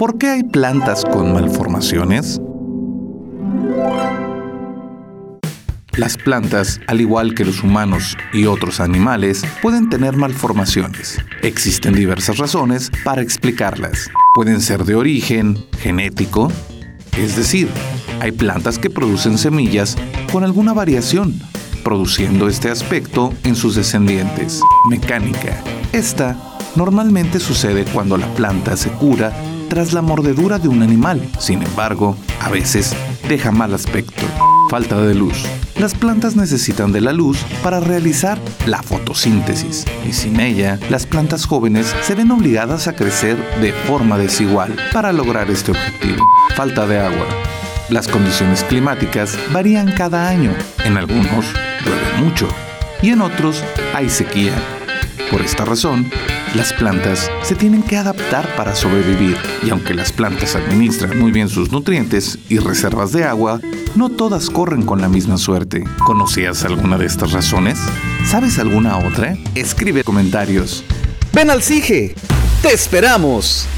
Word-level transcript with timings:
¿Por 0.00 0.16
qué 0.16 0.30
hay 0.30 0.42
plantas 0.44 1.04
con 1.04 1.34
malformaciones? 1.34 2.40
Las 5.92 6.16
plantas, 6.16 6.80
al 6.86 7.02
igual 7.02 7.34
que 7.34 7.44
los 7.44 7.62
humanos 7.62 8.16
y 8.32 8.46
otros 8.46 8.80
animales, 8.80 9.42
pueden 9.60 9.90
tener 9.90 10.16
malformaciones. 10.16 11.18
Existen 11.42 11.92
diversas 11.92 12.38
razones 12.38 12.90
para 13.04 13.20
explicarlas. 13.20 14.08
Pueden 14.32 14.62
ser 14.62 14.86
de 14.86 14.94
origen 14.94 15.58
genético, 15.80 16.50
es 17.18 17.36
decir, 17.36 17.68
hay 18.20 18.32
plantas 18.32 18.78
que 18.78 18.88
producen 18.88 19.36
semillas 19.36 19.98
con 20.32 20.44
alguna 20.44 20.72
variación, 20.72 21.38
produciendo 21.84 22.48
este 22.48 22.70
aspecto 22.70 23.34
en 23.44 23.54
sus 23.54 23.74
descendientes. 23.74 24.62
Mecánica. 24.88 25.62
Esta 25.92 26.38
normalmente 26.74 27.38
sucede 27.38 27.84
cuando 27.84 28.16
la 28.16 28.32
planta 28.32 28.78
se 28.78 28.88
cura 28.92 29.34
tras 29.70 29.94
la 29.94 30.02
mordedura 30.02 30.58
de 30.58 30.68
un 30.68 30.82
animal. 30.82 31.26
Sin 31.38 31.62
embargo, 31.62 32.16
a 32.40 32.50
veces 32.50 32.94
deja 33.26 33.52
mal 33.52 33.72
aspecto. 33.72 34.22
Falta 34.68 35.00
de 35.00 35.14
luz. 35.14 35.46
Las 35.78 35.94
plantas 35.94 36.36
necesitan 36.36 36.92
de 36.92 37.00
la 37.00 37.12
luz 37.12 37.38
para 37.62 37.80
realizar 37.80 38.38
la 38.66 38.82
fotosíntesis 38.82 39.86
y 40.06 40.12
sin 40.12 40.38
ella, 40.38 40.78
las 40.90 41.06
plantas 41.06 41.46
jóvenes 41.46 41.94
se 42.02 42.14
ven 42.14 42.30
obligadas 42.30 42.86
a 42.86 42.94
crecer 42.94 43.38
de 43.60 43.72
forma 43.72 44.18
desigual 44.18 44.76
para 44.92 45.12
lograr 45.12 45.50
este 45.50 45.70
objetivo. 45.70 46.22
Falta 46.54 46.86
de 46.86 47.00
agua. 47.00 47.26
Las 47.88 48.08
condiciones 48.08 48.62
climáticas 48.64 49.38
varían 49.52 49.92
cada 49.92 50.28
año. 50.28 50.52
En 50.84 50.96
algunos 50.98 51.46
llueve 51.84 52.22
mucho 52.22 52.48
y 53.00 53.10
en 53.10 53.22
otros 53.22 53.64
hay 53.94 54.10
sequía. 54.10 54.52
Por 55.30 55.40
esta 55.40 55.64
razón, 55.64 56.10
las 56.54 56.72
plantas 56.72 57.30
se 57.42 57.54
tienen 57.54 57.82
que 57.82 57.96
adaptar 57.96 58.56
para 58.56 58.74
sobrevivir 58.74 59.36
y 59.62 59.70
aunque 59.70 59.94
las 59.94 60.10
plantas 60.10 60.56
administran 60.56 61.18
muy 61.18 61.30
bien 61.30 61.48
sus 61.48 61.70
nutrientes 61.70 62.38
y 62.48 62.58
reservas 62.58 63.12
de 63.12 63.24
agua, 63.24 63.60
no 63.94 64.08
todas 64.08 64.50
corren 64.50 64.82
con 64.82 65.00
la 65.00 65.08
misma 65.08 65.38
suerte. 65.38 65.84
¿Conocías 66.04 66.64
alguna 66.64 66.98
de 66.98 67.06
estas 67.06 67.32
razones? 67.32 67.78
¿Sabes 68.26 68.58
alguna 68.58 68.98
otra? 68.98 69.36
Escribe 69.54 70.02
comentarios. 70.02 70.84
Ven 71.32 71.50
al 71.50 71.62
CIGE. 71.62 72.14
Te 72.62 72.72
esperamos. 72.72 73.68